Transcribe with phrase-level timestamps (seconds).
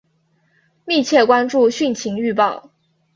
[0.83, 2.71] 密切关注汛情预报